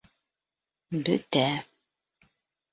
Бөтә 1.05 1.45